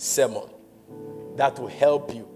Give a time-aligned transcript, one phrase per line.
[0.00, 0.48] sermon
[1.36, 2.26] that will help you.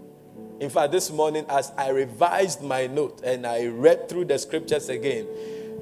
[0.60, 4.88] In fact, this morning, as I revised my note and I read through the scriptures
[4.88, 5.26] again,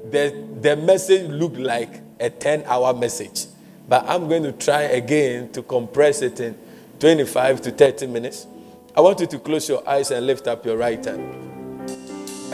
[0.09, 3.45] the, the message looked like a 10 hour message.
[3.87, 6.57] But I'm going to try again to compress it in
[6.99, 8.47] 25 to 30 minutes.
[8.95, 11.89] I want you to close your eyes and lift up your right hand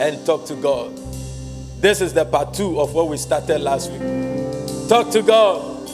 [0.00, 0.96] and talk to God.
[1.80, 4.88] This is the part two of what we started last week.
[4.88, 5.88] Talk to God.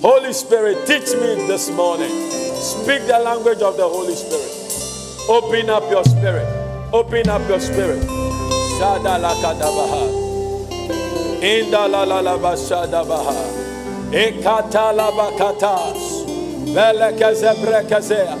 [0.00, 2.39] Holy Spirit, teach me this morning.
[2.60, 4.52] Speak the language of the Holy Spirit.
[5.28, 6.46] Open up your spirit.
[6.92, 8.02] Open up your spirit.
[8.78, 10.04] Shada la kadabaha.
[11.40, 13.32] Inda la la la ba shada baha.
[14.12, 16.24] Ekata la bakatas.
[16.74, 18.36] Belekeze brekazea.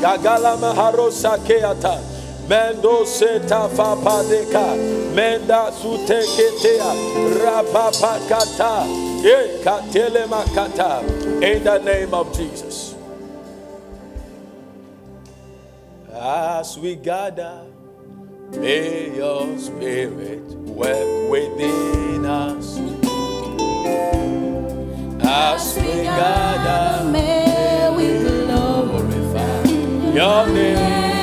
[0.00, 2.00] Gagala maharosa keata.
[2.48, 4.76] Mendo seta fapadeka.
[5.14, 6.92] Menda suteketea.
[7.42, 8.86] Rabapakata.
[9.22, 11.02] Ikatele makata.
[11.42, 12.95] In the name of Jesus.
[16.18, 17.66] As we gather,
[18.52, 22.78] may your spirit work within us.
[25.20, 29.62] As we gather, may we glorify
[30.14, 31.15] your name.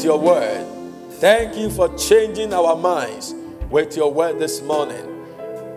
[0.00, 0.66] With your word.
[1.20, 3.34] Thank you for changing our minds
[3.68, 5.06] with your word this morning.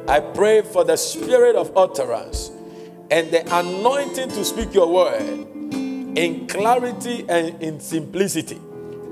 [0.07, 2.49] I pray for the spirit of utterance
[3.11, 5.19] and the anointing to speak your word
[6.17, 8.61] in clarity and in simplicity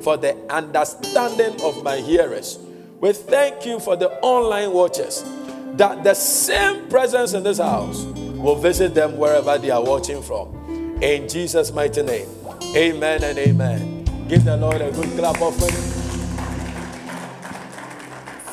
[0.01, 2.57] for the understanding of my hearers.
[3.01, 5.25] We thank you for the online watchers
[5.73, 10.55] that the same presence in this house will visit them wherever they are watching from.
[11.03, 12.29] In Jesus' mighty name,
[12.77, 13.90] amen and amen.
[14.31, 15.75] Give the Lord a good clap offering.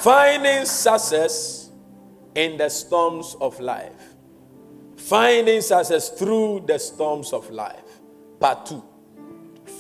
[0.01, 1.71] Finding success
[2.35, 4.17] in the storms of life.
[4.97, 8.01] Finding success through the storms of life.
[8.41, 8.83] Part two.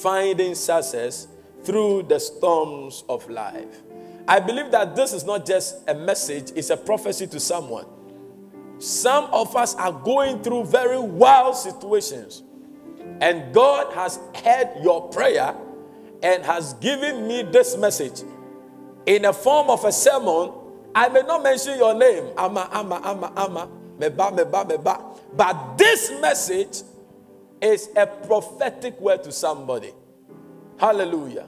[0.00, 1.26] Finding success
[1.64, 3.82] through the storms of life.
[4.28, 7.86] I believe that this is not just a message, it's a prophecy to someone.
[8.78, 12.44] Some of us are going through very wild situations,
[13.20, 15.56] and God has heard your prayer
[16.22, 18.22] and has given me this message
[19.06, 20.52] in the form of a sermon.
[20.94, 23.68] I may not mention your name, Ama, Ama, Ama, Ama,
[23.98, 26.82] Meba, Meba, Meba, but this message
[27.60, 29.92] is a prophetic word to somebody.
[30.78, 31.46] Hallelujah.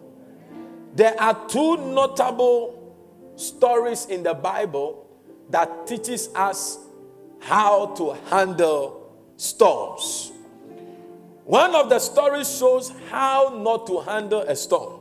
[0.94, 2.94] There are two notable
[3.36, 5.06] stories in the Bible
[5.50, 6.78] that teaches us
[7.40, 10.32] how to handle storms.
[11.50, 15.00] One of the stories shows how not to handle a storm.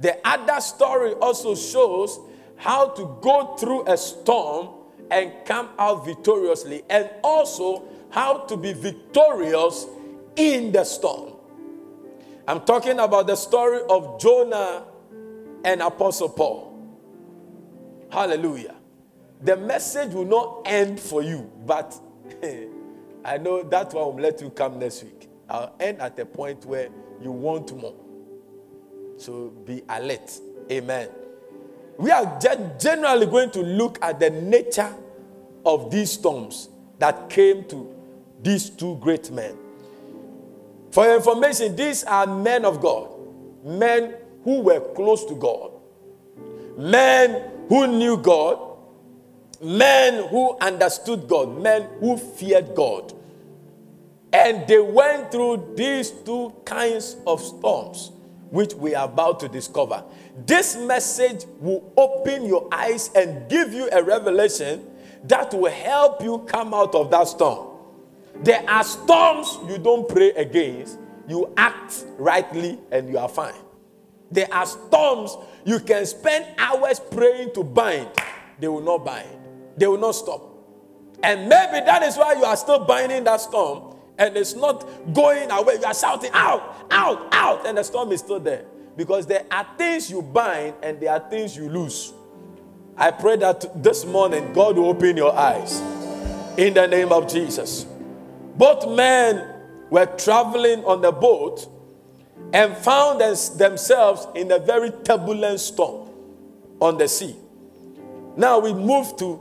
[0.00, 2.18] The other story also shows
[2.56, 4.70] how to go through a storm
[5.10, 9.86] and come out victoriously, and also how to be victorious
[10.36, 11.34] in the storm.
[12.48, 14.84] I'm talking about the story of Jonah
[15.66, 16.96] and Apostle Paul.
[18.10, 18.76] Hallelujah.
[19.42, 21.94] The message will not end for you, but
[23.26, 25.28] I know that one will let you come next week.
[25.50, 26.88] I'll end at a point where
[27.20, 27.94] you want more.
[29.16, 30.30] So be alert.
[30.70, 31.08] Amen.
[31.98, 34.94] We are gen- generally going to look at the nature
[35.64, 36.68] of these storms
[37.00, 37.92] that came to
[38.42, 39.56] these two great men.
[40.92, 43.10] For information, these are men of God,
[43.64, 44.14] men
[44.44, 45.72] who were close to God,
[46.78, 48.60] men who knew God,
[49.60, 53.12] men who understood God, men who feared God.
[54.36, 58.12] And they went through these two kinds of storms
[58.50, 60.04] which we are about to discover.
[60.44, 64.86] This message will open your eyes and give you a revelation
[65.24, 67.78] that will help you come out of that storm.
[68.42, 73.54] There are storms you don't pray against, you act rightly and you are fine.
[74.30, 75.34] There are storms
[75.64, 78.08] you can spend hours praying to bind,
[78.60, 79.30] they will not bind,
[79.78, 80.42] they will not stop.
[81.22, 85.50] And maybe that is why you are still binding that storm and it's not going
[85.50, 85.74] away.
[85.74, 88.64] You are shouting out, out, out, and the storm is still there.
[88.96, 92.12] Because there are things you bind and there are things you lose.
[92.96, 95.80] I pray that this morning God will open your eyes
[96.56, 97.84] in the name of Jesus.
[98.56, 99.46] Both men
[99.90, 101.68] were traveling on the boat
[102.54, 106.08] and found themselves in a very turbulent storm
[106.80, 107.36] on the sea.
[108.36, 109.40] Now we move to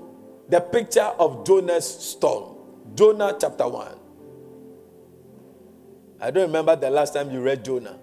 [0.49, 2.55] the picture of Jonah's storm.
[2.93, 4.04] Jonah chapter 1.
[6.19, 7.97] I don't remember the last time you read Jonah.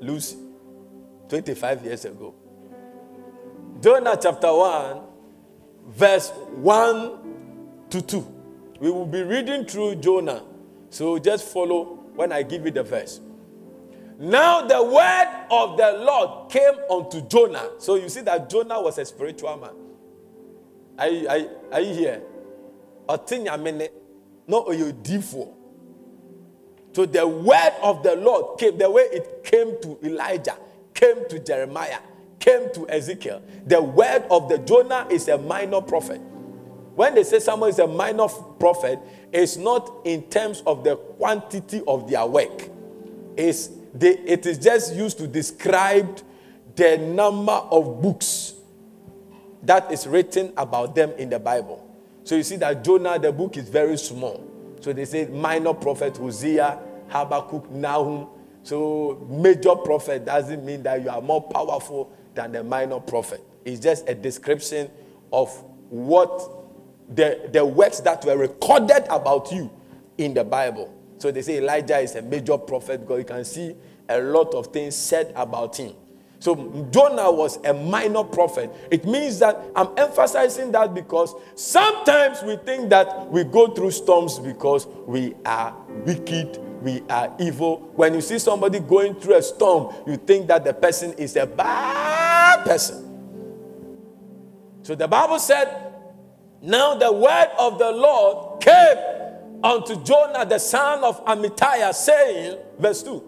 [0.00, 0.36] Lucy,
[1.28, 2.34] 25 years ago.
[3.80, 5.00] Jonah chapter 1,
[5.88, 7.18] verse 1
[7.90, 8.34] to 2.
[8.80, 10.42] We will be reading through Jonah.
[10.90, 11.84] So just follow
[12.14, 13.20] when I give you the verse.
[14.18, 17.70] Now the word of the Lord came unto Jonah.
[17.78, 19.74] So you see that Jonah was a spiritual man.
[20.98, 21.40] Are you, are,
[21.72, 22.22] are you here?
[24.48, 25.55] No, you for.
[26.96, 30.56] So the word of the Lord came, the way it came to Elijah,
[30.94, 31.98] came to Jeremiah,
[32.38, 33.42] came to Ezekiel.
[33.66, 36.22] The word of the Jonah is a minor prophet.
[36.94, 38.98] When they say someone is a minor prophet,
[39.30, 42.70] it's not in terms of the quantity of their work.
[43.36, 46.22] It's they, it is just used to describe
[46.76, 48.54] the number of books
[49.64, 51.86] that is written about them in the Bible.
[52.24, 54.56] So you see that Jonah, the book is very small.
[54.80, 58.28] So they say minor prophet Hosea, Habakkuk, Nahum.
[58.62, 63.42] So major prophet doesn't mean that you are more powerful than the minor prophet.
[63.64, 64.90] It's just a description
[65.32, 65.50] of
[65.90, 66.50] what
[67.14, 69.70] the, the works that were recorded about you
[70.18, 70.92] in the Bible.
[71.18, 73.74] So they say Elijah is a major prophet because you can see
[74.08, 75.94] a lot of things said about him.
[76.38, 76.54] So
[76.90, 78.70] Jonah was a minor prophet.
[78.90, 84.38] It means that I'm emphasizing that because sometimes we think that we go through storms
[84.38, 85.74] because we are
[86.04, 87.78] wicked, we are evil.
[87.96, 91.44] When you see somebody going through a storm, you think that the person is a
[91.44, 93.02] bad person.
[94.82, 95.92] So the Bible said,
[96.62, 98.98] Now the word of the Lord came
[99.64, 103.20] unto Jonah, the son of Amittai, saying, verse 2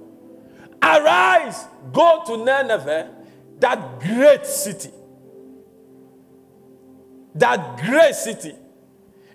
[0.81, 3.11] Arise, go to Nineveh,
[3.59, 4.93] that great city.
[7.35, 8.55] That great city.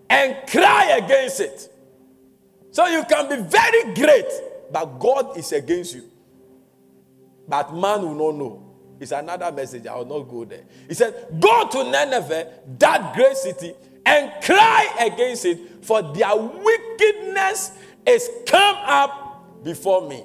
[0.09, 1.72] And cry against it.
[2.73, 4.25] So you can be very great,
[4.71, 6.09] but God is against you.
[7.47, 8.73] But man will not know.
[8.99, 9.85] It's another message.
[9.85, 10.63] I will not go there.
[10.87, 12.47] He said, Go to Nineveh,
[12.79, 17.73] that great city, and cry against it, for their wickedness
[18.07, 20.23] is come up before me.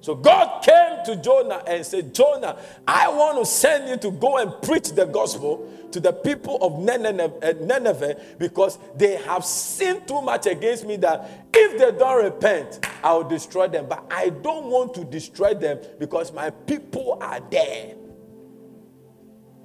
[0.00, 4.36] So God came to Jonah and said, Jonah, I want to send you to go
[4.36, 10.20] and preach the gospel to the people of eh, Nineveh because they have sinned too
[10.22, 13.86] much against me that if they don't repent, I will destroy them.
[13.88, 17.94] But I don't want to destroy them because my people are there.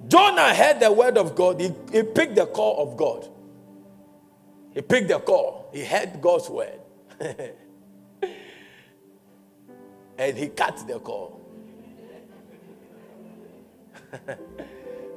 [0.08, 3.28] Jonah heard the word of God, he, he picked the call of God.
[4.74, 6.80] He picked the call, he heard God's word.
[10.18, 11.40] and he cut the call.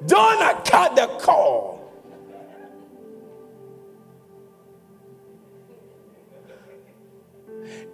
[0.05, 1.75] Jonah cut the call.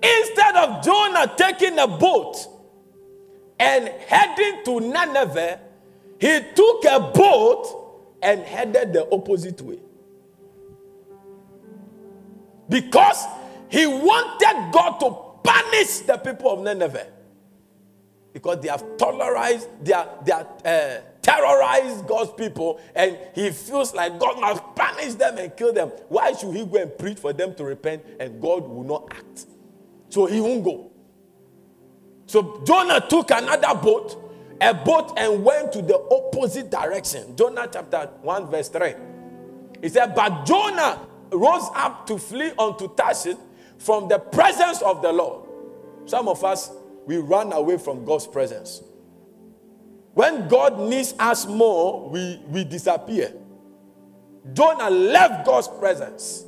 [0.03, 2.35] Instead of Jonah taking a boat
[3.59, 5.59] and heading to Nineveh,
[6.19, 9.79] he took a boat and headed the opposite way.
[12.69, 13.25] Because
[13.69, 17.07] he wanted God to punish the people of Nineveh
[18.33, 23.93] because they have tolerized, they are, they are uh, terrorized God's people, and he feels
[23.93, 25.89] like God must punish them and kill them.
[26.09, 29.45] Why should he go and preach for them to repent and God will not act?
[30.09, 30.91] So he won't go.
[32.25, 34.17] So Jonah took another boat,
[34.61, 37.35] a boat, and went to the opposite direction.
[37.35, 38.93] Jonah chapter 1, verse 3.
[39.81, 43.37] He said, But Jonah rose up to flee unto Tarshish
[43.81, 45.47] from the presence of the Lord.
[46.05, 46.71] Some of us,
[47.05, 48.81] we run away from God's presence.
[50.13, 53.33] When God needs us more, we, we disappear.
[54.53, 56.45] Jonah left God's presence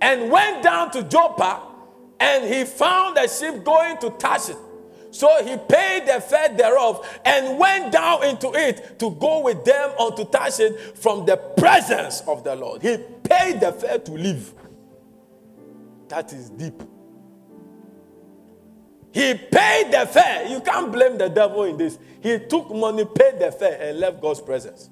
[0.00, 1.72] and went down to Joppa
[2.22, 4.54] And he found a ship going to Tarshish.
[5.12, 9.90] So he paid the fare thereof and went down into it to go with them
[10.00, 12.80] unto Tarshish from the presence of the Lord.
[12.80, 14.54] He paid the fare to leave.
[16.08, 16.82] That is deep.
[19.12, 20.46] He paid the fare.
[20.48, 21.98] You can't blame the devil in this.
[22.22, 24.88] He took money, paid the fare, and left God's presence.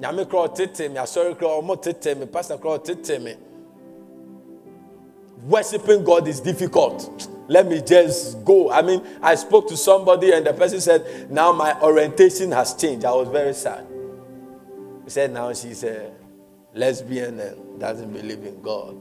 [0.00, 0.94] Nyame kura tete me,
[1.34, 3.36] kura ɔmo tete me, pastor kura tete.
[5.42, 7.28] Worshipping God is difficult.
[7.48, 8.70] Let me just go.
[8.70, 13.04] I mean, I spoke to somebody, and the person said, "Now my orientation has changed."
[13.04, 13.86] I was very sad.
[15.04, 16.10] He said, "Now she's a
[16.74, 18.96] lesbian and doesn't believe in God."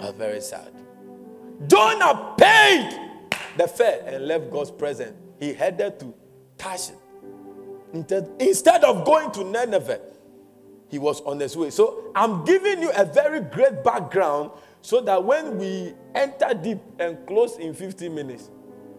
[0.00, 0.72] I was very sad.
[1.66, 3.00] Jonah paid
[3.56, 5.14] the fare and left God's presence.
[5.38, 6.14] He headed to
[6.56, 6.96] Tarshish.
[8.40, 10.00] Instead of going to Nineveh,
[10.88, 11.70] he was on his way.
[11.70, 14.50] So I'm giving you a very great background
[14.84, 18.50] so that when we enter deep and close in 15 minutes,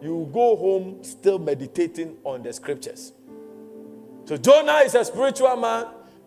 [0.02, 3.14] you go home still meditating on the scriptures.
[4.26, 5.86] So Jonah is a spiritual man.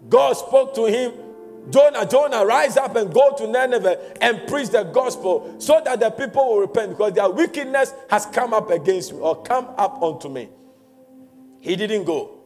[0.09, 1.12] God spoke to him
[1.71, 6.11] Jonah, Jonah, rise up and go to Nineveh and preach the gospel so that the
[6.11, 10.29] people will repent because their wickedness has come up against me or come up unto
[10.29, 10.49] me.
[11.61, 12.41] He didn't go.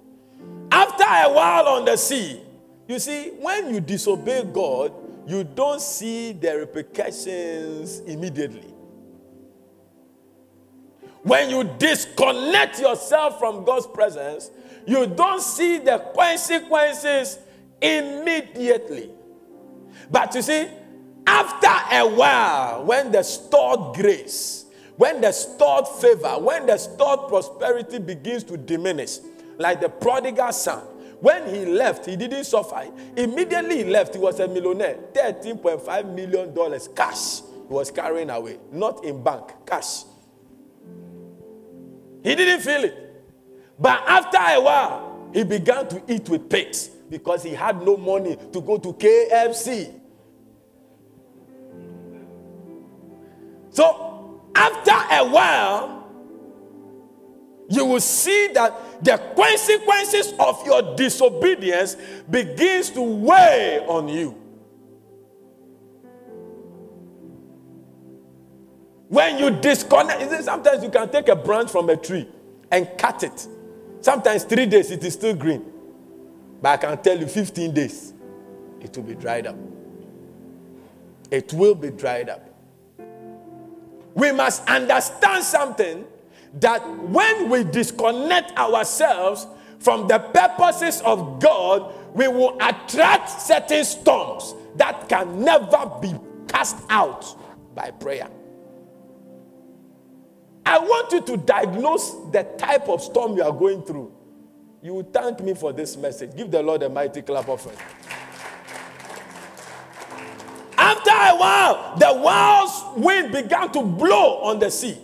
[0.73, 2.41] After a while on the sea,
[2.89, 4.93] you see, when you disobey God,
[5.27, 8.73] you don't see the repercussions immediately.
[11.23, 14.51] When you disconnect yourself from God's presence,
[14.87, 17.39] you don't see the consequences
[17.81, 19.11] immediately.
[20.11, 20.69] But you see,
[21.27, 27.99] after a while, when the stored grace, when the stored favor, when the stored prosperity
[27.99, 29.19] begins to diminish,
[29.59, 30.83] like the prodigal son,
[31.23, 32.85] when he left, he didn't suffer.
[33.17, 34.99] Immediately he left, he was a millionaire.
[35.13, 40.03] $13.5 million cash he was carrying away, not in bank, cash.
[42.25, 43.25] He didn't feel it.
[43.79, 48.37] But after a while, he began to eat with pigs because he had no money
[48.53, 49.95] to go to KFC.
[53.71, 56.02] So, after a while,
[57.69, 61.97] you will see that the consequences of your disobedience
[62.31, 64.37] begins to weigh on you.
[69.09, 72.29] When you disconnect, sometimes you can take a branch from a tree
[72.71, 73.47] and cut it.
[74.01, 75.63] Sometimes three days it is still green.
[76.63, 78.15] But I can tell you 15 days,
[78.81, 79.57] it will be dried up.
[81.31, 82.49] It will be dried up.
[84.15, 86.05] We must understand something
[86.61, 89.47] that when we disconnect ourselves
[89.79, 96.15] from the purposes of God, we will attract certain storms that can never be
[96.49, 97.25] cast out
[97.75, 98.29] by prayer.
[100.65, 104.13] I want you to diagnose the type of storm you are going through.
[104.83, 106.37] You will thank me for this message.
[106.37, 107.79] Give the Lord a mighty clap of it.
[110.77, 114.99] After a while, the wild wind began to blow on the sea.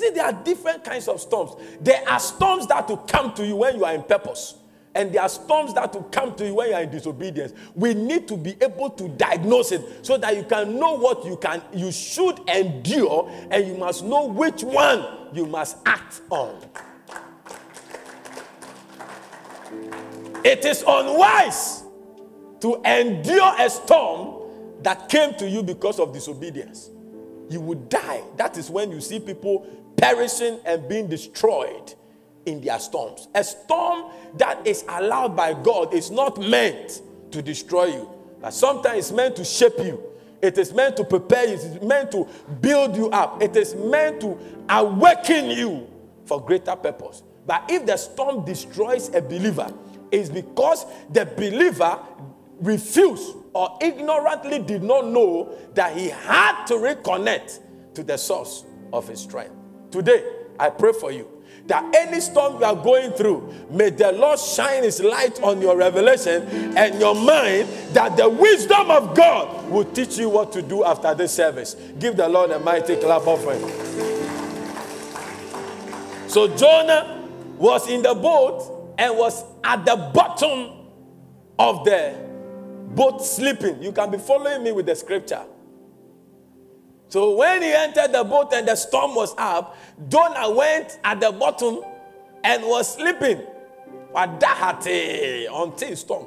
[0.00, 1.52] You see, there are different kinds of storms.
[1.80, 4.54] There are storms that will come to you when you are in purpose.
[4.94, 7.52] And there are storms that will come to you when you are in disobedience.
[7.74, 11.36] We need to be able to diagnose it so that you can know what you
[11.36, 16.56] can you should endure and you must know which one you must act on.
[20.42, 21.84] It is unwise
[22.60, 24.50] to endure a storm
[24.82, 26.90] that came to you because of disobedience.
[27.50, 28.22] You would die.
[28.36, 29.66] That is when you see people
[30.00, 31.94] perishing and being destroyed
[32.46, 33.28] in their storms.
[33.34, 38.98] A storm that is allowed by God is not meant to destroy you, but sometimes
[38.98, 40.02] it's meant to shape you.
[40.40, 41.54] It is meant to prepare you.
[41.54, 42.26] It is meant to
[42.62, 43.42] build you up.
[43.42, 44.38] It is meant to
[44.70, 45.86] awaken you
[46.24, 47.22] for greater purpose.
[47.46, 49.70] But if the storm destroys a believer,
[50.10, 51.98] it's because the believer
[52.60, 57.60] refused or ignorantly did not know that he had to reconnect
[57.94, 59.59] to the source of his strength.
[59.90, 60.24] Today,
[60.58, 61.28] I pray for you
[61.66, 65.76] that any storm you are going through, may the Lord shine his light on your
[65.76, 70.84] revelation and your mind that the wisdom of God will teach you what to do
[70.84, 71.76] after this service.
[71.98, 73.60] Give the Lord a mighty clap offering.
[76.28, 80.72] So Jonah was in the boat and was at the bottom
[81.58, 82.16] of the
[82.94, 83.82] boat sleeping.
[83.82, 85.44] You can be following me with the scripture.
[87.10, 89.76] So when he entered the boat and the storm was up,
[90.08, 91.80] Jonah went at the bottom
[92.44, 93.42] and was sleeping.
[94.14, 96.26] Wadahate until storm.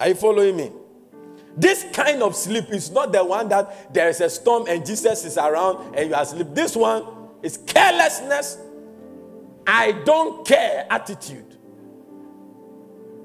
[0.00, 0.72] Are you following me?
[1.54, 5.26] This kind of sleep is not the one that there is a storm and Jesus
[5.26, 6.48] is around and you are asleep.
[6.52, 7.04] This one
[7.42, 8.56] is carelessness.
[9.66, 11.58] I don't care attitude.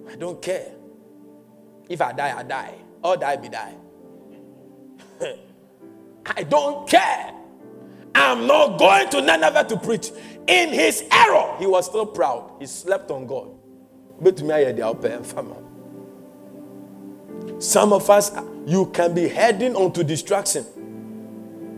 [0.10, 0.74] I don't care.
[1.88, 2.74] If I die, I die.
[3.02, 3.76] Or die, be die.
[6.26, 7.34] I don't care.
[8.16, 10.12] I'm not going to Nineveh to preach.
[10.48, 12.52] In his error, he was still proud.
[12.60, 13.52] He slept on God.
[17.60, 18.32] Some of us,
[18.66, 20.66] you can be heading onto destruction.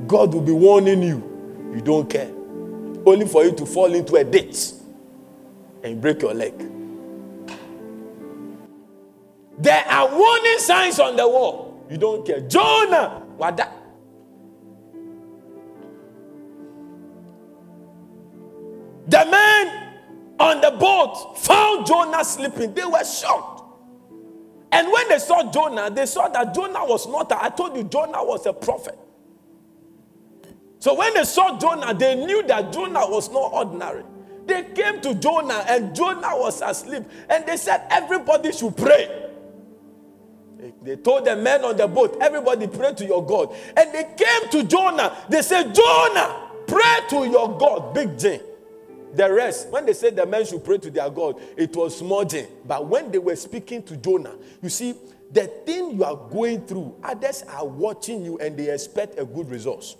[0.07, 1.71] God will be warning you.
[1.75, 2.31] You don't care.
[3.05, 4.71] Only for you to fall into a ditch
[5.83, 6.53] and break your leg.
[9.57, 11.85] There are warning signs on the wall.
[11.89, 12.41] You don't care.
[12.41, 13.73] Jonah, that?
[19.07, 19.93] The men
[20.39, 22.73] on the boat found Jonah sleeping.
[22.73, 23.63] They were shocked.
[24.71, 28.23] And when they saw Jonah, they saw that Jonah was not, I told you, Jonah
[28.23, 28.97] was a prophet.
[30.79, 34.03] So when they saw Jonah, they knew that Jonah was not ordinary.
[34.45, 37.03] They came to Jonah, and Jonah was asleep.
[37.29, 39.28] And they said, Everybody should pray.
[40.81, 43.55] They told the men on the boat, Everybody pray to your God.
[43.77, 45.15] And they came to Jonah.
[45.29, 48.41] They said, Jonah, pray to your God, Big J.
[49.13, 52.45] The rest, when they said the men should pray to their God, it was smudging.
[52.65, 54.95] But when they were speaking to Jonah, you see,
[55.31, 59.49] the thing you are going through, others are watching you and they expect a good
[59.49, 59.95] result.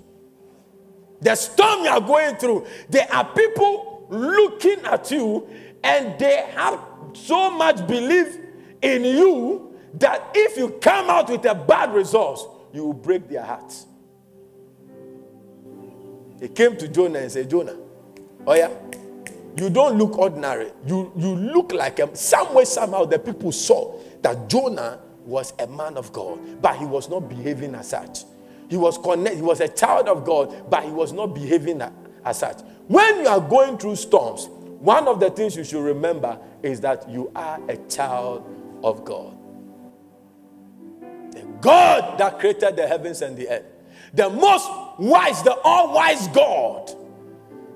[1.22, 5.48] The storm you are going through, there are people looking at you
[5.84, 6.80] and they have
[7.14, 8.38] so much belief
[8.82, 13.44] in you that if you come out with a bad result, you will break their
[13.44, 13.86] hearts.
[16.38, 17.76] They came to Jonah and said, Jonah,
[18.48, 18.72] oh yeah,
[19.58, 20.72] you don't look ordinary.
[20.86, 25.68] You, you look like a, some way, somehow, the people saw that Jonah was a
[25.68, 28.24] man of God, but he was not behaving as such.
[28.70, 31.82] He was connect, he was a child of God, but he was not behaving
[32.24, 32.60] as such.
[32.88, 34.48] When you are going through storms,
[34.80, 38.48] one of the things you should remember is that you are a child
[38.84, 39.39] of God.
[41.62, 43.66] God that created the heavens and the earth,
[44.14, 46.96] the most wise, the all wise God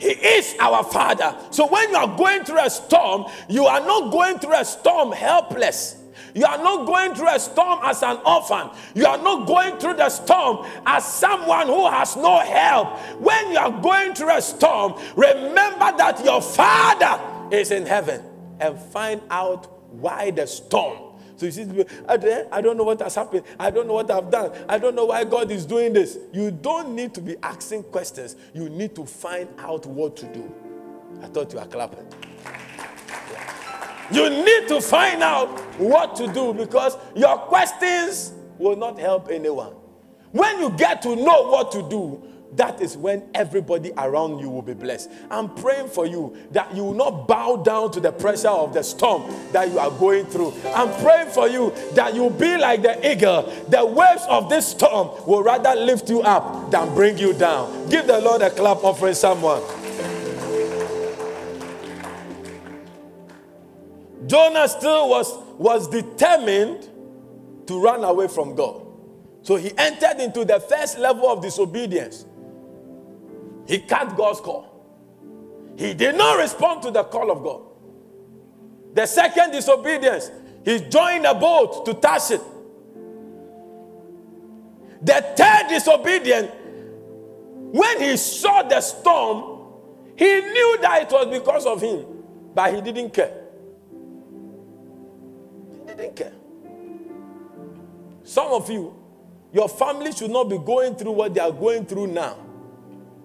[0.03, 1.33] he is our Father.
[1.49, 5.13] So when you are going through a storm, you are not going through a storm
[5.13, 5.95] helpless.
[6.35, 8.71] You are not going through a storm as an orphan.
[8.95, 12.97] You are not going through the storm as someone who has no help.
[13.21, 17.21] When you are going through a storm, remember that your Father
[17.55, 18.23] is in heaven
[18.59, 21.67] and find out why the storm so you see,
[22.07, 23.43] I don't know what has happened.
[23.59, 24.51] I don't know what I've done.
[24.69, 26.17] I don't know why God is doing this.
[26.31, 28.35] You don't need to be asking questions.
[28.53, 30.53] You need to find out what to do.
[31.21, 32.05] I thought you were clapping.
[34.11, 39.73] You need to find out what to do because your questions will not help anyone.
[40.31, 42.21] When you get to know what to do,
[42.55, 45.09] that is when everybody around you will be blessed.
[45.31, 48.83] I'm praying for you that you will not bow down to the pressure of the
[48.83, 50.53] storm that you are going through.
[50.75, 53.43] I'm praying for you that you'll be like the eagle.
[53.69, 57.89] The waves of this storm will rather lift you up than bring you down.
[57.89, 59.61] Give the Lord a clap offering someone.
[64.27, 66.89] Jonah still was, was determined
[67.67, 68.81] to run away from God.
[69.41, 72.25] So he entered into the first level of disobedience.
[73.65, 74.69] He cut God's call.
[75.77, 77.61] He did not respond to the call of God.
[78.93, 80.29] The second disobedience,
[80.63, 82.41] he joined a boat to Tarshish.
[85.01, 86.51] The third disobedience,
[87.71, 89.61] when he saw the storm,
[90.15, 92.05] he knew that it was because of him,
[92.53, 93.33] but he didn't care.
[95.87, 96.33] He didn't care.
[98.23, 98.95] Some of you,
[99.51, 102.42] your family should not be going through what they are going through now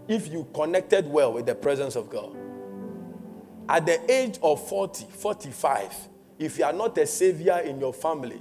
[0.08, 2.36] if you connected well with the presence of God.
[3.68, 5.94] At the age of 40, 45,
[6.38, 8.40] if you are not a savior in your family,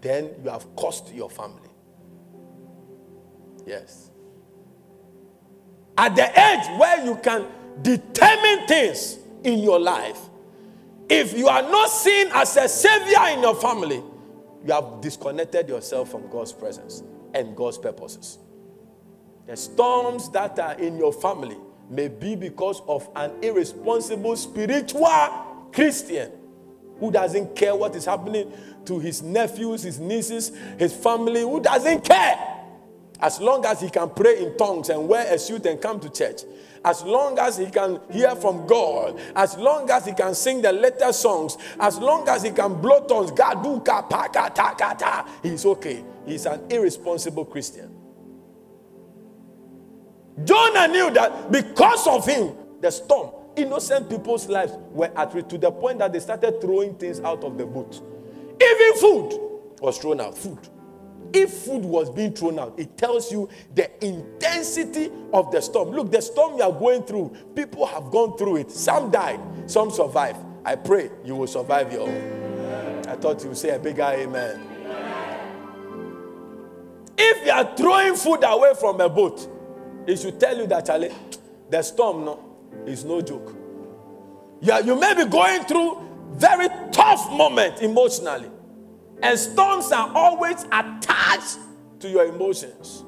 [0.00, 1.68] then you have cost your family.
[3.66, 4.10] Yes.
[5.98, 7.46] At the age where you can
[7.82, 10.18] determine things in your life,
[11.08, 14.02] if you are not seen as a savior in your family,
[14.64, 17.02] you have disconnected yourself from God's presence
[17.34, 18.38] and God's purposes.
[19.46, 21.56] The storms that are in your family
[21.90, 26.30] may be because of an irresponsible spiritual Christian
[26.98, 28.52] who doesn't care what is happening
[28.84, 32.52] to his nephews, his nieces, his family, who doesn't care.
[33.22, 36.10] as long as he can pray in tongues and wear a suit and come to
[36.10, 36.42] church,
[36.84, 40.72] as long as he can hear from God, as long as he can sing the
[40.72, 43.30] letter songs, as long as he can blow tongues,
[45.42, 46.04] he's okay.
[46.26, 48.01] He's an irresponsible Christian.
[50.44, 55.58] Jonah knew that because of him, the storm, innocent people's lives were at risk to
[55.58, 58.00] the point that they started throwing things out of the boat.
[58.60, 59.38] Even food
[59.80, 60.36] was thrown out.
[60.36, 60.68] Food.
[61.32, 65.90] If food was being thrown out, it tells you the intensity of the storm.
[65.90, 68.70] Look, the storm you are going through, people have gone through it.
[68.70, 70.38] Some died, some survived.
[70.64, 73.04] I pray you will survive your own.
[73.08, 74.68] I thought you would say a bigger amen.
[77.16, 79.48] If you are throwing food away from a boat,
[80.06, 81.12] it should tell you that, Charlie,
[81.70, 82.44] the storm no,
[82.86, 83.54] is no joke.
[84.60, 88.50] Yeah, you may be going through very tough moment emotionally.
[89.22, 91.58] And storms are always attached
[92.00, 93.04] to your emotions.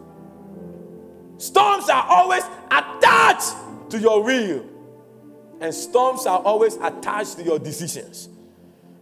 [1.38, 3.54] Storms are always attached
[3.90, 4.64] to your will.
[5.60, 8.28] And storms are always attached to your decisions.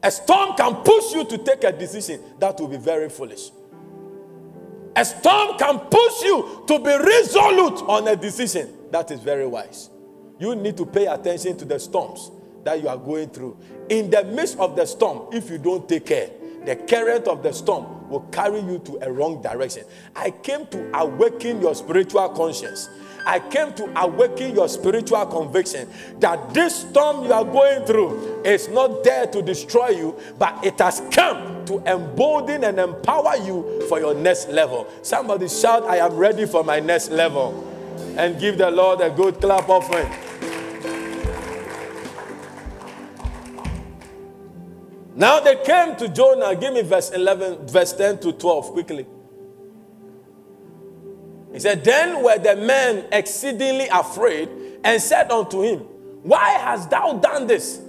[0.03, 3.51] A storm can push you to take a decision that will be very foolish.
[4.95, 9.91] A storm can push you to be resolute on a decision that is very wise.
[10.39, 12.31] You need to pay attention to the storms
[12.65, 13.57] that you are going through.
[13.89, 16.31] In the midst of the storm, if you don't take care,
[16.65, 19.85] the current of the storm will carry you to a wrong direction.
[20.15, 22.89] I came to awaken your spiritual conscience.
[23.27, 25.89] I came to awaken your spiritual conviction
[26.21, 30.79] that this storm you are going through is not there to destroy you, but it
[30.79, 34.87] has come to embolden and empower you for your next level.
[35.03, 37.69] Somebody shout, I am ready for my next level.
[38.17, 40.11] And give the Lord a good clap offering.
[45.15, 46.57] Now they came to Jonah.
[46.57, 49.07] Give me verse 11, verse 10 to 12 quickly.
[51.53, 54.49] He said, Then were the men exceedingly afraid
[54.85, 55.81] and said unto him,
[56.23, 57.81] Why hast thou done this?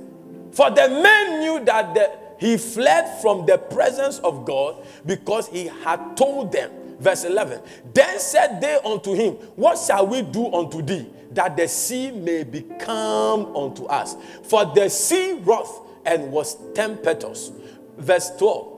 [0.51, 5.67] For the men knew that the, he fled from the presence of God because he
[5.67, 6.71] had told them.
[6.99, 7.61] Verse 11
[7.93, 12.43] Then said they unto him, What shall we do unto thee, that the sea may
[12.43, 14.15] become unto us?
[14.43, 17.51] For the sea wrath and was tempestuous.
[17.97, 18.71] Verse 12.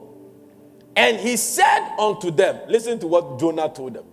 [0.96, 4.04] And he said unto them, listen to what Jonah told them.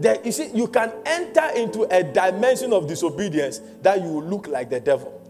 [0.00, 4.48] That you see, you can enter into a dimension of disobedience that you will look
[4.48, 5.20] like the devil.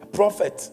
[0.00, 0.70] A prophet,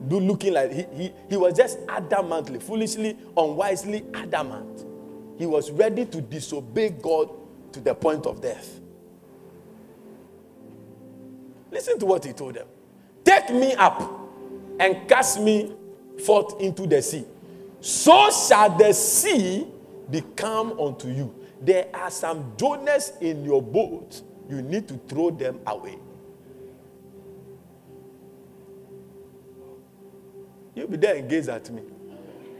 [0.00, 4.84] looking like he, he, he was just adamantly, foolishly, unwisely adamant.
[5.38, 7.30] He was ready to disobey God
[7.72, 8.80] to the point of death.
[11.70, 12.66] Listen to what he told them.
[13.24, 14.00] Take me up
[14.78, 15.74] and cast me
[16.24, 17.26] forth into the sea.
[17.80, 19.66] So shall the sea
[20.10, 21.34] become unto you.
[21.60, 24.22] There are some Jonahs in your boat.
[24.48, 25.98] You need to throw them away.
[30.74, 31.82] You'll be there and gaze at me.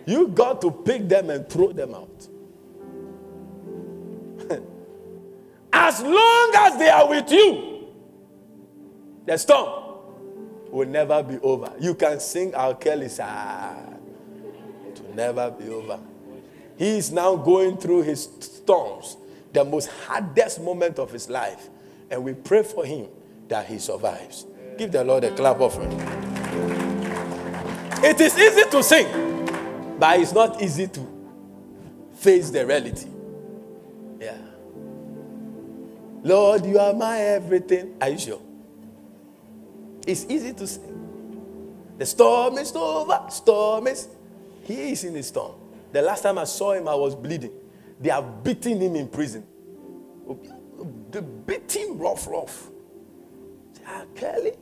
[0.07, 2.29] You got to pick them and throw them out.
[5.73, 7.89] as long as they are with you,
[9.27, 9.99] the storm
[10.71, 11.73] will never be over.
[11.81, 12.75] You can sing R.
[12.75, 13.77] Kelly's ah,
[14.95, 15.99] to never be over.
[16.77, 19.17] He is now going through his storms,
[19.53, 21.69] the most hardest moment of his life.
[22.11, 23.09] And we pray for him
[23.49, 24.47] that he survives.
[24.77, 25.93] Give the Lord a clap offering.
[28.05, 31.17] It is easy to sing, but it's not easy to
[32.15, 33.09] face the reality.
[34.21, 34.37] Yeah.
[36.23, 37.97] Lord, you are my everything.
[38.01, 38.41] Are you sure?
[40.07, 40.93] It's easy to sing.
[41.99, 43.25] The storm is over.
[43.31, 44.09] Storm is.
[44.65, 45.55] He is in the storm.
[45.97, 47.53] The last time I saw him, I was bleeding.
[47.99, 49.47] They are beating him in prison.
[51.11, 52.69] They beat him rough, rough.
[53.87, 54.05] R.
[54.15, 54.53] Kelly,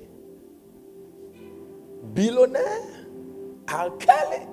[2.12, 2.83] billionaire,
[3.66, 3.90] R.
[3.97, 4.47] Kelly.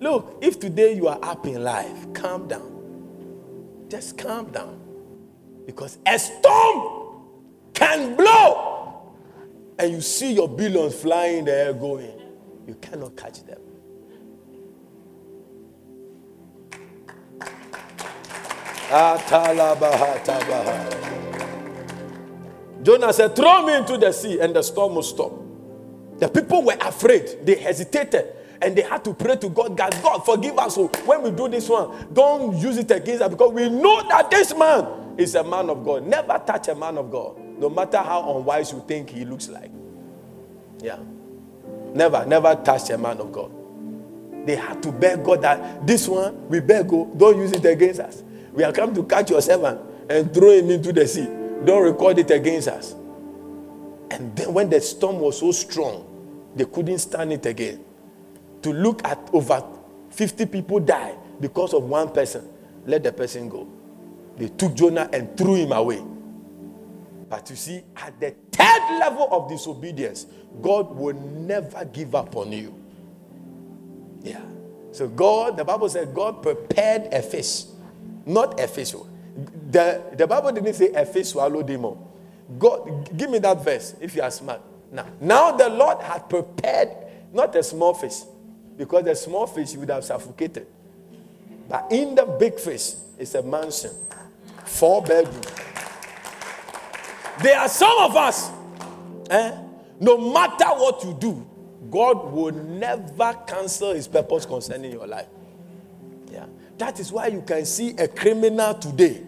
[0.00, 3.86] Look, if today you are up in life, calm down.
[3.88, 4.78] Just calm down.
[5.64, 7.22] Because a storm
[7.72, 9.14] can blow
[9.78, 12.20] and you see your billions flying there going,
[12.66, 13.60] you cannot catch them.
[22.82, 25.32] Jonah said, Throw me into the sea, and the storm will stop.
[26.18, 28.26] The people were afraid, they hesitated,
[28.62, 30.74] and they had to pray to God, God, God, forgive us.
[30.76, 34.30] So when we do this one, don't use it against us because we know that
[34.30, 36.04] this man is a man of God.
[36.06, 39.70] Never touch a man of God no matter how unwise you think he looks like.
[40.80, 40.98] Yeah.
[41.94, 43.52] Never, never touch a man of God.
[44.46, 48.00] They had to beg God that this one, we beg God, don't use it against
[48.00, 48.22] us.
[48.58, 51.26] We are come to catch your servant and throw him into the sea.
[51.64, 52.92] Don't record it against us.
[54.10, 57.84] And then when the storm was so strong, they couldn't stand it again.
[58.62, 59.62] To look at over
[60.10, 62.48] 50 people die because of one person,
[62.84, 63.68] let the person go.
[64.36, 66.02] They took Jonah and threw him away.
[67.30, 70.26] But you see, at the third level of disobedience,
[70.60, 72.74] God will never give up on you.
[74.20, 74.42] Yeah.
[74.90, 77.66] So God, the Bible said God prepared a fish,
[78.28, 78.94] not a fish.
[79.70, 81.96] The, the Bible didn't say a fish swallowed him up.
[82.58, 84.60] God, give me that verse if you are smart.
[84.92, 86.90] Now, now the Lord had prepared
[87.32, 88.20] not a small fish,
[88.76, 90.66] because the small fish would have suffocated.
[91.68, 93.90] But in the big fish is a mansion,
[94.64, 95.42] four bedroom.
[97.42, 98.50] There are some of us,
[99.30, 99.56] eh,
[100.00, 101.46] no matter what you do,
[101.90, 105.26] God will never cancel his purpose concerning your life.
[106.78, 109.22] That is why you can see a criminal today.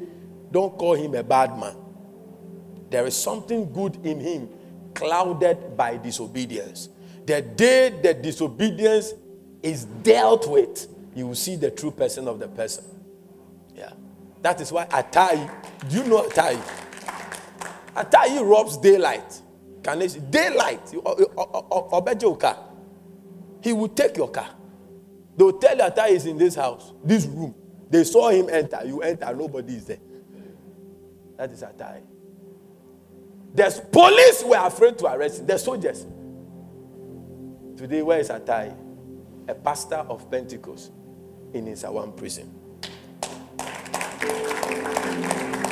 [0.53, 1.77] Don't call him a bad man.
[2.91, 4.49] There is something good in him,
[4.95, 6.89] clouded by disobedience.
[7.27, 9.13] The day the disobedience
[9.63, 12.85] is dealt with, you will see the true person of the person.
[13.77, 13.93] Yeah.
[14.43, 15.51] That is why Atai,
[15.89, 16.59] do you know Atai?
[17.95, 19.43] Atai robs daylight.
[19.83, 20.81] Can see daylight?
[23.63, 24.49] He will take your car.
[25.37, 27.55] They will tell you Atai is in this house, this room.
[27.89, 28.81] They saw him enter.
[28.85, 29.99] You enter, nobody is there.
[31.37, 32.03] That is Atai.
[33.55, 35.47] The police were afraid to arrest him.
[35.47, 36.07] The soldiers.
[37.77, 38.77] Today, where is Atai?
[39.49, 40.93] A pastor of Pentecost
[41.53, 42.55] in Nsawam prison.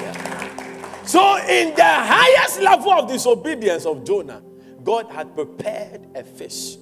[0.00, 1.04] Yeah.
[1.04, 4.42] So, in the highest level of disobedience of Jonah,
[4.82, 6.78] God had prepared a fish.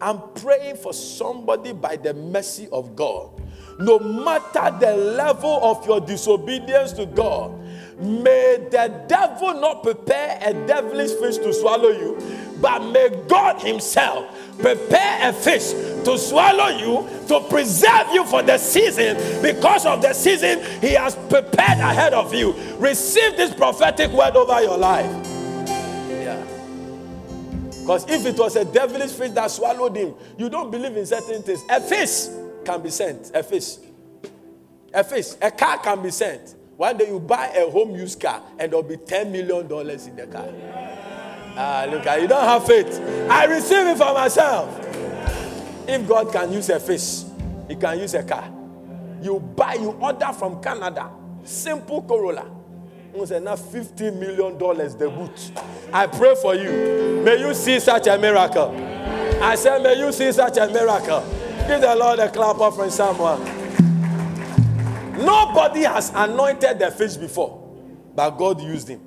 [0.00, 3.30] I'm praying for somebody by the mercy of God.
[3.78, 7.52] No matter the level of your disobedience to God,
[7.98, 12.16] May the devil not prepare a devilish fish to swallow you,
[12.60, 14.24] but may God Himself
[14.60, 15.72] prepare a fish
[16.04, 19.16] to swallow you, to preserve you for the season.
[19.42, 22.54] Because of the season He has prepared ahead of you.
[22.78, 25.37] Receive this prophetic word over your life.
[27.88, 31.42] Because if it was a devilish fish that swallowed him, you don't believe in certain
[31.42, 31.62] things.
[31.70, 32.26] A fish
[32.62, 33.30] can be sent.
[33.34, 33.76] A fish.
[34.92, 35.28] A fish.
[35.40, 36.54] A car can be sent.
[36.76, 40.26] One day you buy a home use car and there'll be $10 million in the
[40.30, 40.48] car.
[41.56, 43.00] Ah, look, you don't have faith.
[43.30, 44.68] I receive it for myself.
[45.88, 47.22] If God can use a fish,
[47.68, 48.52] He can use a car.
[49.22, 51.10] You buy, you order from Canada,
[51.42, 52.57] simple Corolla.
[53.14, 55.50] Enough $50 million the boot.
[55.92, 57.22] I pray for you.
[57.24, 58.72] May you see such a miracle.
[59.42, 61.20] I said, may you see such a miracle.
[61.66, 63.42] Give the Lord a clap offering someone.
[65.18, 67.60] Nobody has anointed the fish before,
[68.14, 69.00] but God used him.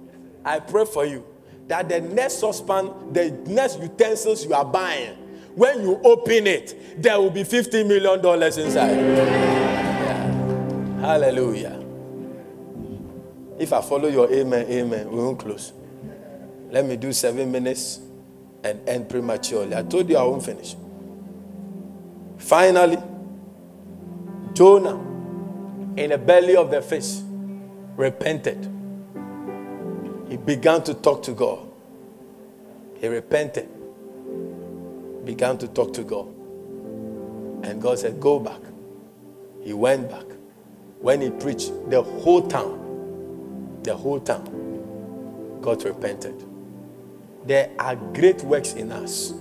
[0.44, 1.24] I pray for you
[1.68, 5.16] that the next saucepan, the next utensils you are buying,
[5.56, 8.98] when you open it, there will be $50 million inside.
[8.98, 10.22] Yeah.
[11.00, 11.81] Hallelujah.
[13.62, 15.72] If I follow your amen, amen, we won't close.
[16.72, 18.00] Let me do seven minutes
[18.64, 19.76] and end prematurely.
[19.76, 20.76] I told you I won't finish.
[22.40, 22.98] Finally,
[24.54, 24.96] Jonah
[25.96, 27.20] in the belly of the fish
[27.98, 28.68] repented.
[30.28, 31.60] He began to talk to God.
[33.00, 33.70] He repented,
[35.24, 36.28] began to talk to God.
[37.64, 38.62] And God said, Go back.
[39.62, 40.26] He went back.
[41.00, 42.81] When he preached, the whole town,
[43.84, 46.44] the whole town got repented.
[47.46, 49.34] There are great works in us.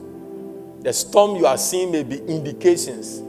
[0.81, 3.23] The storm you are seeing may be indications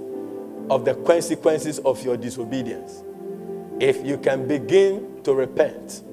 [0.70, 3.04] of the consequences of your disobedience.
[3.80, 6.04] If you can begin to repent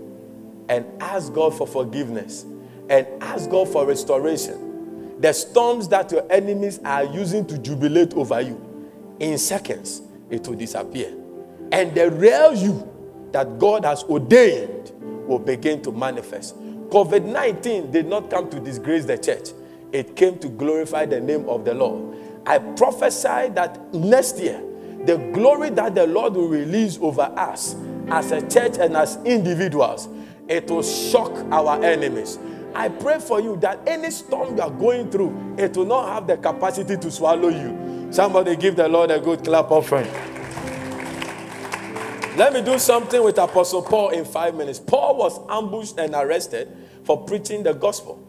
[0.69, 2.45] and ask God for forgiveness
[2.89, 8.41] and ask God for restoration, the storms that your enemies are using to jubilate over
[8.41, 8.65] you,
[9.21, 11.15] in seconds, it will disappear.
[11.73, 12.98] And the real you
[13.33, 14.93] that God has ordained
[15.27, 16.57] will begin to manifest.
[16.91, 19.51] COVID 19 did not come to disgrace the church,
[19.93, 22.17] it came to glorify the name of the Lord.
[22.47, 24.63] I prophesy that next year,
[25.05, 27.77] the glory that the Lord will release over us
[28.09, 30.09] as a church and as individuals,
[30.49, 32.39] it will shock our enemies.
[32.75, 36.27] I pray for you that any storm you are going through, it will not have
[36.27, 38.09] the capacity to swallow you.
[38.11, 40.09] Somebody give the Lord a good clap offering.
[42.39, 44.79] Let me do something with Apostle Paul in five minutes.
[44.79, 46.69] Paul was ambushed and arrested
[47.03, 48.25] for preaching the gospel.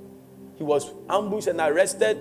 [0.58, 2.18] He was ambushed and arrested.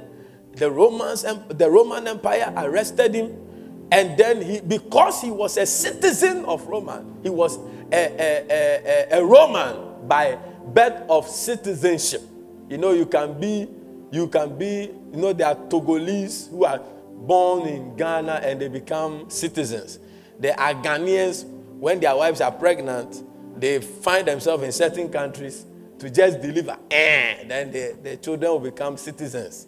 [0.57, 6.44] The Romans, the Roman Empire arrested him and then he, because he was a citizen
[6.44, 7.57] of Rome, he was
[7.90, 12.20] a, a, a, a Roman by birth of citizenship.
[12.68, 13.66] You know, you can be,
[14.11, 16.81] you can be, you know, there are Togolese who are
[17.14, 19.98] born in Ghana and they become citizens.
[20.38, 23.22] There are Ghanaians, when their wives are pregnant,
[23.60, 25.64] they find themselves in certain countries
[25.98, 26.76] to just deliver.
[26.90, 29.66] And then the, the children will become citizens.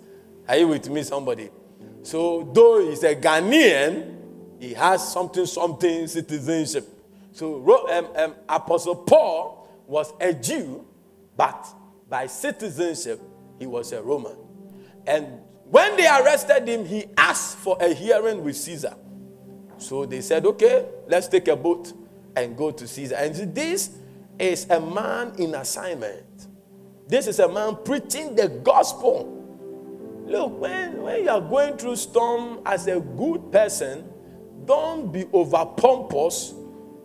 [0.49, 1.51] Are you with me, somebody?
[2.03, 4.17] So, though he's a Ghanaian,
[4.59, 6.89] he has something, something citizenship.
[7.33, 10.87] So, um, um, Apostle Paul was a Jew,
[11.37, 11.67] but
[12.09, 13.21] by citizenship,
[13.59, 14.37] he was a Roman.
[15.07, 15.27] And
[15.65, 18.95] when they arrested him, he asked for a hearing with Caesar.
[19.79, 21.93] So they said, okay, let's take a boat
[22.37, 23.17] and go to Caesar.
[23.17, 23.99] And this
[24.39, 26.49] is a man in assignment.
[27.07, 29.37] This is a man preaching the gospel.
[30.27, 34.09] Look, when, when you are going through storm as a good person,
[34.65, 36.55] don't be over pompous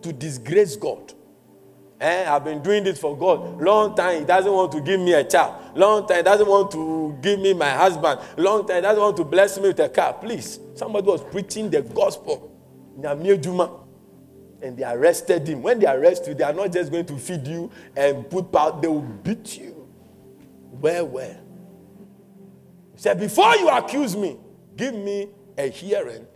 [0.02, 1.12] to disgrace God.
[2.00, 4.20] Eh, I've been doing this for God long time.
[4.20, 5.76] He doesn't want to give me a child.
[5.76, 6.18] Long time.
[6.18, 8.20] He doesn't want to give me my husband.
[8.36, 8.76] Long time.
[8.76, 10.12] He doesn't want to bless me with a car.
[10.12, 10.60] Please.
[10.74, 12.52] Somebody was preaching the gospel.
[14.62, 15.62] And they arrested him.
[15.62, 18.80] When they arrest you, they are not just going to feed you and put out,
[18.80, 19.86] they will beat you.
[20.80, 21.40] Where, where?
[22.94, 24.38] He said, Before you accuse me,
[24.76, 26.26] give me a hearing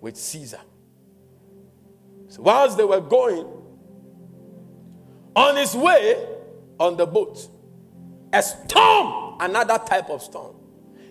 [0.00, 0.60] with Caesar.
[2.28, 3.46] So whilst they were going,
[5.34, 6.26] on his way
[6.78, 7.48] on the boat,
[8.32, 10.56] a storm, another type of storm.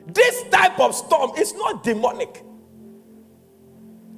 [0.07, 2.43] This type of storm is not demonic.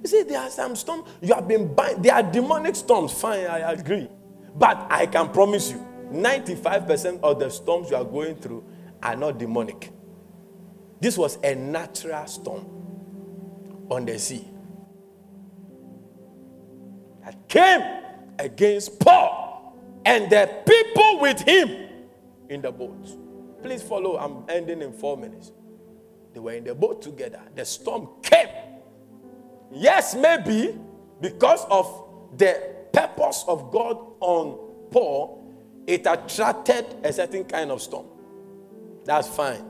[0.04, 2.02] You see, there are some storms you have been buying.
[2.02, 3.13] There are demonic storms.
[3.13, 4.10] Fine, I agree.
[4.56, 8.66] But I can promise you, 95% of the storms you are going through
[9.02, 9.92] are not demonic.
[11.00, 12.66] This was a natural storm
[13.89, 14.46] on the sea
[17.24, 17.82] that came
[18.39, 21.89] against Paul and the people with him
[22.50, 23.08] in the boat.
[23.62, 25.52] Please follow, I'm ending in four minutes.
[26.34, 27.42] They were in the boat together.
[27.56, 28.48] The storm came.
[29.73, 30.77] Yes, maybe
[31.19, 32.05] because of
[32.38, 34.59] the purpose of God on
[34.91, 35.43] Paul,
[35.88, 38.05] it attracted a certain kind of storm.
[39.03, 39.65] That's fine.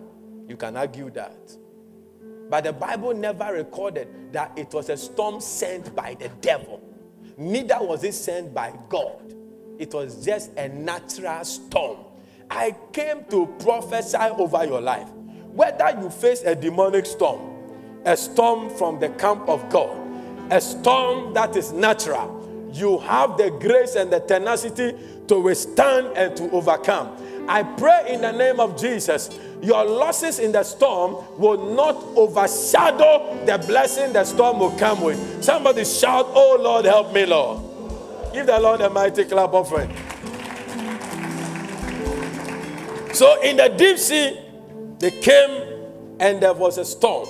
[0.48, 1.58] You can argue that.
[2.50, 6.82] But the Bible never recorded that it was a storm sent by the devil.
[7.38, 9.34] Neither was it sent by God.
[9.80, 12.00] It was just a natural storm.
[12.50, 15.10] I came to prophesy over your life.
[15.54, 17.53] Whether you face a demonic storm,
[18.06, 19.98] a storm from the camp of God,
[20.52, 22.40] a storm that is natural,
[22.74, 24.96] you have the grace and the tenacity
[25.28, 27.18] to withstand and to overcome.
[27.48, 33.46] I pray in the name of Jesus your losses in the storm will not overshadow
[33.46, 35.42] the blessing the storm will come with.
[35.42, 37.62] Somebody shout, Oh Lord, help me, Lord.
[38.34, 39.90] Give the Lord a mighty clap of offering.
[43.14, 44.38] So in the deep sea,
[45.00, 45.62] they came
[46.20, 47.30] and there was a storm.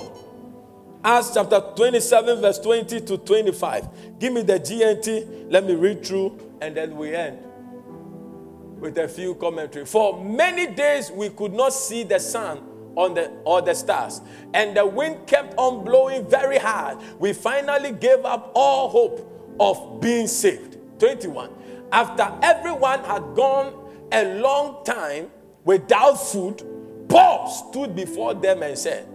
[1.06, 4.18] Acts chapter 27, verse 20 to 25.
[4.18, 5.52] Give me the GNT.
[5.52, 7.38] Let me read through and then we end
[8.80, 9.84] with a few commentary.
[9.84, 12.62] For many days we could not see the sun
[12.96, 14.22] on the or the stars,
[14.54, 16.98] and the wind kept on blowing very hard.
[17.18, 20.78] We finally gave up all hope of being saved.
[21.00, 21.50] 21.
[21.92, 23.74] After everyone had gone
[24.10, 25.30] a long time
[25.64, 26.62] without food,
[27.08, 29.08] Paul stood before them and said,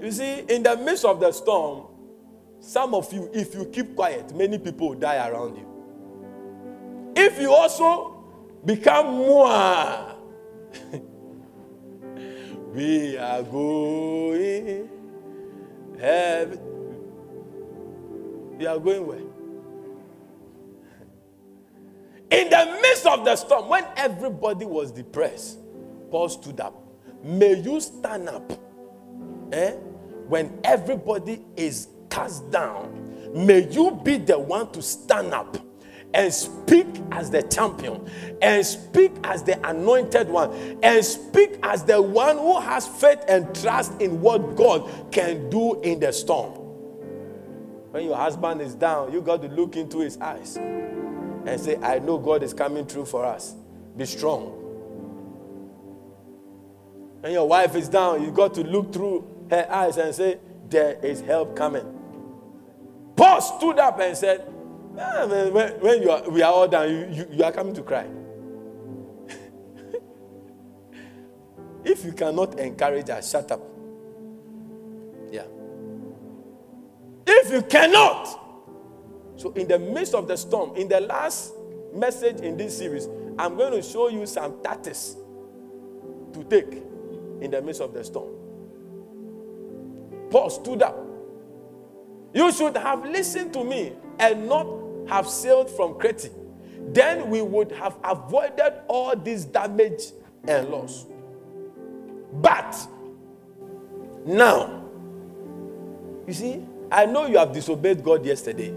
[0.00, 1.86] You see, in the midst of the storm,
[2.60, 5.66] some of you, if you keep quiet, many people die around you.
[7.16, 8.24] If you also
[8.64, 10.16] become more.
[12.74, 14.88] we are going
[15.98, 16.60] heaven.
[18.58, 19.18] We are going where?
[22.30, 25.58] In the midst of the storm, when everybody was depressed,
[26.10, 26.74] Paul stood up.
[27.24, 28.52] May you stand up.
[29.52, 29.74] Eh?
[30.30, 35.56] When everybody is cast down, may you be the one to stand up
[36.14, 38.08] and speak as the champion
[38.40, 43.52] and speak as the anointed one and speak as the one who has faith and
[43.56, 46.52] trust in what God can do in the storm.
[47.90, 51.98] When your husband is down, you got to look into his eyes and say, I
[51.98, 53.56] know God is coming through for us.
[53.96, 54.58] Be strong.
[57.20, 60.38] When your wife is down, you got to look through her eyes and say,
[60.68, 61.86] There is help coming.
[63.16, 64.46] Paul stood up and said,
[64.98, 67.82] Ah, when, when you are, we are all done, you, you, you are coming to
[67.82, 68.06] cry.
[71.84, 73.60] if you cannot encourage us, shut up.
[75.30, 75.44] Yeah.
[77.26, 78.38] If you cannot,
[79.36, 81.52] so in the midst of the storm, in the last
[81.94, 85.16] message in this series, I'm going to show you some tactics
[86.32, 86.82] to take
[87.40, 88.39] in the midst of the storm.
[90.30, 90.96] Paul stood up.
[92.32, 94.66] You should have listened to me and not
[95.08, 96.30] have sailed from Crete.
[96.92, 100.02] Then we would have avoided all this damage
[100.46, 101.06] and loss.
[102.32, 102.76] But
[104.24, 104.84] now,
[106.26, 108.72] you see, I know you have disobeyed God yesterday,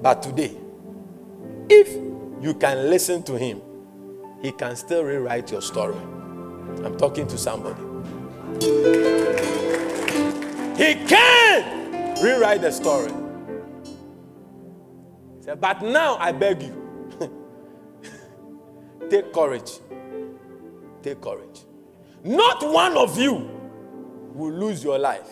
[0.00, 0.56] but today,
[1.68, 1.88] if
[2.40, 3.60] you can listen to Him,
[4.40, 5.96] He can still rewrite your story.
[6.84, 7.82] I'm talking to somebody.
[10.78, 13.12] He can rewrite the story.
[15.60, 17.10] But now I beg you,
[19.10, 19.72] take courage.
[21.02, 21.62] Take courage.
[22.22, 23.50] Not one of you
[24.34, 25.28] will lose your life.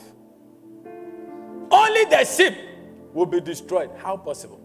[1.70, 2.56] Only the ship
[3.12, 3.90] will be destroyed.
[3.98, 4.60] How possible?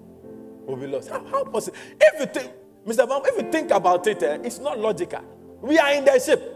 [0.66, 1.10] Will be lost.
[1.10, 1.78] How, how possible?
[2.00, 2.54] If you think,
[2.88, 3.08] Mr.
[3.08, 5.22] Baum, if you think about it, eh, it's not logical.
[5.62, 6.51] We are in the ship.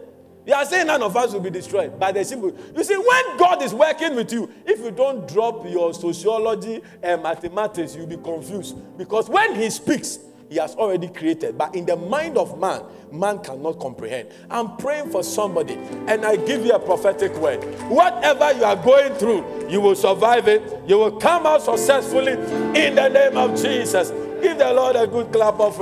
[0.46, 2.56] You are saying none of us will be destroyed by the simple.
[2.76, 7.24] You see, when God is working with you, if you don't drop your sociology and
[7.24, 8.76] mathematics, you'll be confused.
[8.98, 11.58] Because when He speaks, He has already created.
[11.58, 14.30] But in the mind of man, man cannot comprehend.
[14.52, 15.74] I'm praying for somebody,
[16.08, 17.64] and I give you a prophetic word.
[17.90, 20.62] Whatever you are going through, you will survive it.
[20.88, 22.34] You will come out successfully
[22.80, 24.12] in the name of Jesus.
[24.44, 25.80] Give the Lord a good clap of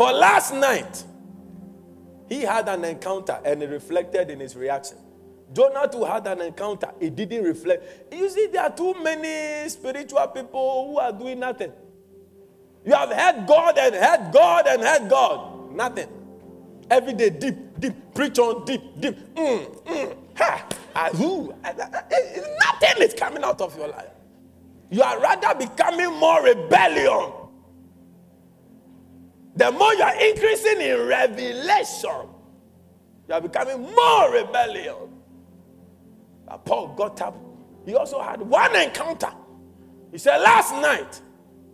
[0.00, 1.04] For last night,
[2.26, 4.96] he had an encounter and it reflected in his reaction.
[5.52, 6.90] Jonah too had an encounter.
[6.98, 8.10] It didn't reflect.
[8.10, 11.70] You see, there are too many spiritual people who are doing nothing.
[12.82, 15.70] You have heard God and heard God and heard God.
[15.74, 16.08] Nothing.
[16.90, 18.14] Every day, deep, deep.
[18.14, 19.18] Preach on deep, deep.
[19.34, 20.66] Mm, mm, ha.
[20.96, 21.52] Ah, who?
[21.62, 24.08] Nothing is coming out of your life.
[24.90, 27.32] You are rather becoming more rebellion
[29.60, 32.28] the more you are increasing in revelation,
[33.28, 34.96] you are becoming more rebellious.
[36.46, 37.36] But Paul got up.
[37.84, 39.30] He also had one encounter.
[40.12, 41.20] He said, Last night,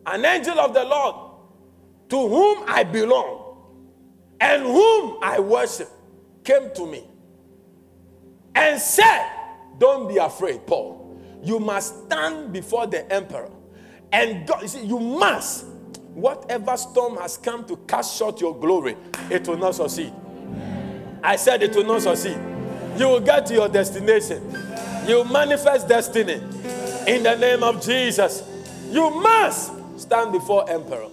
[0.05, 1.14] an angel of the Lord
[2.09, 3.57] to whom I belong
[4.41, 5.89] and whom I worship
[6.43, 7.05] came to me
[8.57, 9.30] and said,
[9.78, 11.20] Don't be afraid, Paul.
[11.41, 13.49] You must stand before the emperor.
[14.11, 15.66] And God, you see, you must
[16.17, 18.97] Whatever storm has come to cast short your glory,
[19.29, 20.11] it will not succeed.
[21.23, 22.39] I said it will not succeed.
[22.97, 24.43] You will get to your destination.
[25.07, 26.41] You manifest destiny
[27.07, 28.43] in the name of Jesus.
[28.89, 31.09] You must stand before emperor.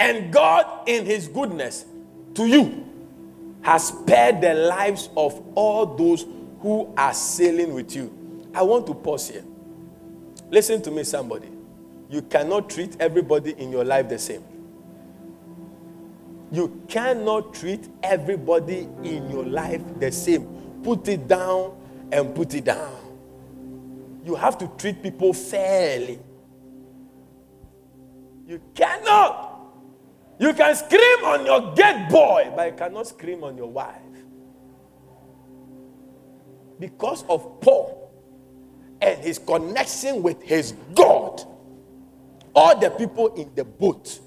[0.00, 1.84] And God, in his goodness
[2.34, 2.84] to you,
[3.62, 6.26] has spared the lives of all those
[6.58, 8.50] who are sailing with you.
[8.52, 9.44] I want to pause here.
[10.50, 11.53] Listen to me, somebody
[12.14, 14.44] you cannot treat everybody in your life the same.
[16.52, 20.46] You cannot treat everybody in your life the same.
[20.84, 21.76] Put it down
[22.12, 22.94] and put it down.
[24.24, 26.20] You have to treat people fairly.
[28.46, 29.50] You cannot.
[30.38, 33.96] You can scream on your gate boy, but you cannot scream on your wife.
[36.78, 38.12] Because of Paul
[39.00, 41.23] and his connection with his God
[42.54, 44.20] all the people in the boat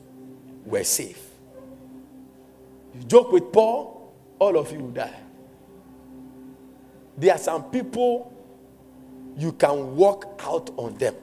[0.65, 1.21] were safe.
[2.93, 5.15] You joke with Paul, all of you will die.
[7.17, 8.33] There are some people
[9.37, 11.15] you can walk out on them.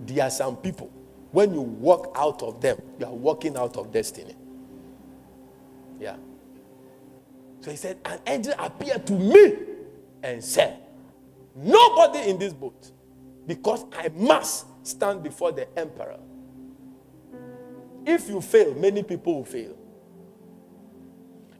[0.00, 0.90] There are some people,
[1.32, 4.34] when you walk out of them, you are walking out of destiny.
[5.98, 6.16] Yeah.
[7.60, 9.54] So he said, An angel appeared to me
[10.22, 10.78] and said,
[11.54, 12.90] Nobody in this boat,
[13.46, 16.18] because I must stand before the emperor.
[18.06, 19.76] If you fail, many people will fail.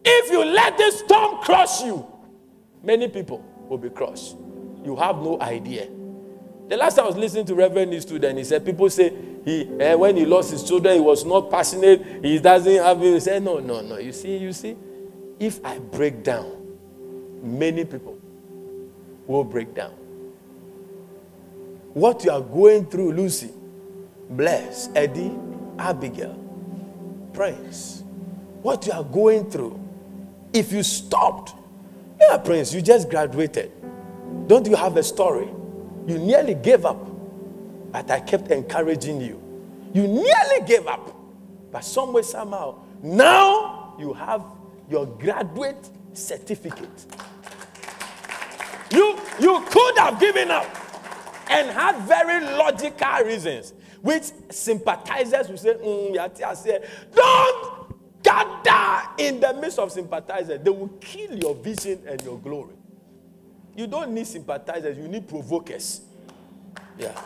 [0.05, 2.07] If you let this storm crush you,
[2.83, 4.37] many people will be crushed.
[4.85, 5.89] You have no idea.
[6.69, 9.13] The last time I was listening to Reverend Eastwood, he said, People say
[9.45, 13.15] he eh, when he lost his children, he was not passionate, he doesn't have it.
[13.15, 13.99] He said, No, no, no.
[13.99, 14.77] You see, you see,
[15.39, 16.77] if I break down,
[17.43, 18.19] many people
[19.27, 19.95] will break down.
[21.95, 23.51] What you are going through, Lucy,
[24.31, 25.37] bless Eddie,
[25.79, 26.39] Abigail,
[27.33, 28.05] Prince,
[28.63, 29.79] what you are going through,
[30.53, 31.55] if you stopped,
[32.21, 33.73] yeah, Prince, you just graduated.
[34.47, 35.49] Don't you have a story?
[36.07, 36.99] You nearly gave up,
[37.93, 39.43] but I kept encouraging you.
[39.93, 41.15] You nearly gave up,
[41.73, 44.45] but somewhere, somehow, now you have
[44.89, 47.07] your graduate certificate.
[48.93, 50.67] You, you could have given up.
[51.51, 56.15] And had very logical reasons, which sympathizers will say, mm,
[57.13, 60.61] don't gather in the midst of sympathizers.
[60.63, 62.75] They will kill your vision and your glory.
[63.75, 66.03] You don't need sympathizers, you need provokers.
[66.99, 67.19] Yeah.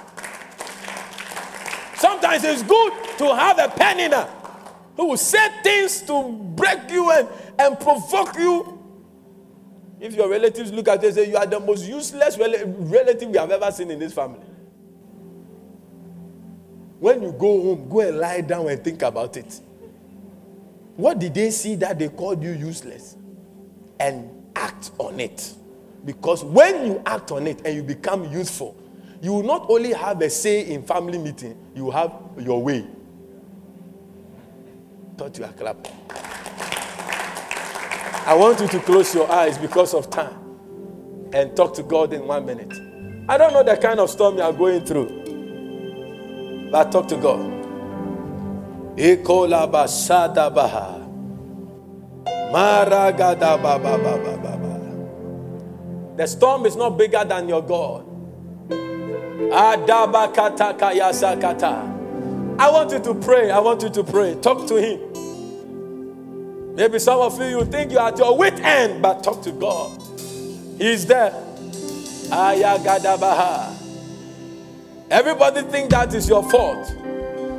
[1.96, 4.28] Sometimes it's good to have a penina
[4.96, 8.73] who will say things to break you and, and provoke you.
[10.04, 13.38] If your relatives look at you and say, You are the most useless relative we
[13.38, 14.44] have ever seen in this family.
[17.00, 19.58] When you go home, go and lie down and think about it.
[20.96, 23.16] What did they see that they called you useless?
[23.98, 25.54] And act on it.
[26.04, 28.76] Because when you act on it and you become useful,
[29.22, 32.86] you will not only have a say in family meeting, you have your way.
[35.16, 35.92] Thought you are clapping.
[38.26, 40.34] I want you to close your eyes because of time
[41.32, 42.72] and talk to God in one minute.
[43.28, 45.08] I don't know the kind of storm you are going through,
[46.70, 47.50] but talk to God.
[56.16, 58.06] The storm is not bigger than your God.
[62.58, 63.50] I want you to pray.
[63.50, 64.34] I want you to pray.
[64.36, 65.00] Talk to Him.
[66.74, 69.96] Maybe some of you, you think you're at your wit end, but talk to God.
[70.76, 71.30] He's there.
[72.30, 73.72] Ayagadabaha.
[75.10, 76.92] Everybody think that is your fault.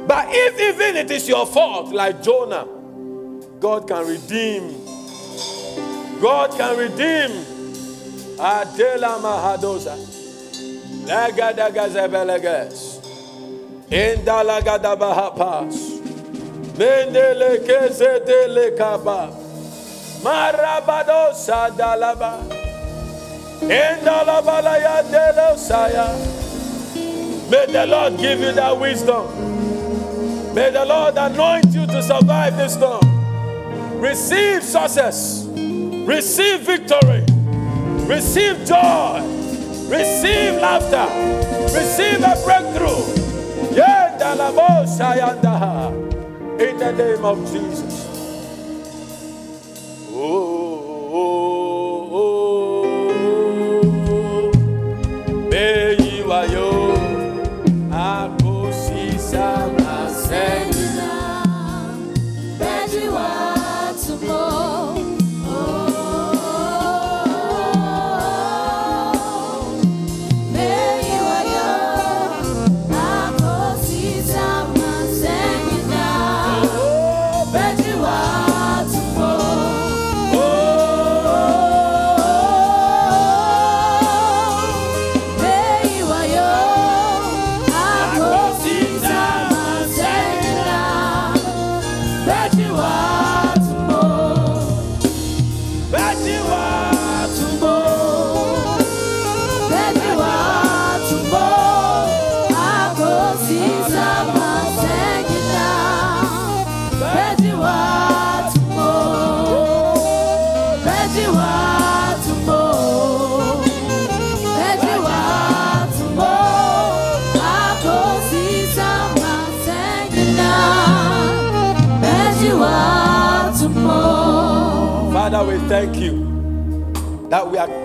[0.08, 2.68] But if even it is your fault, like Jonah,
[3.62, 4.84] God can redeem.
[6.22, 7.32] God can redeem.
[8.38, 9.96] Adela Mahadosa.
[11.08, 13.00] Lagadagazebeleges.
[13.90, 15.95] Indalagadabahapas.
[16.78, 17.66] Mendele
[18.26, 19.30] dele kaba.
[20.22, 22.44] Marabado sadalaba.
[23.62, 23.98] May
[27.68, 29.26] the Lord give you that wisdom.
[30.54, 33.02] May the Lord anoint you to survive this storm.
[34.02, 35.46] Receive success.
[35.48, 37.24] Receive victory.
[38.06, 39.22] Receive joy.
[39.88, 41.08] Receive laughter.
[41.74, 43.06] Receive a breakthrough.
[43.76, 44.18] Yeah,
[46.60, 48.24] in the name of Jesus.
[50.12, 50.14] Oh,
[51.14, 52.45] oh, oh, oh.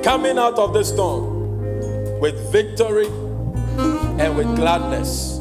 [0.02, 3.06] Coming out of the storm with victory
[4.18, 5.38] and with gladness.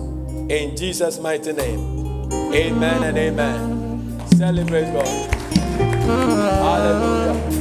[0.49, 2.31] In Jesus' mighty name.
[2.53, 4.27] Amen and amen.
[4.35, 5.35] Celebrate God.
[6.07, 7.28] Hallelujah.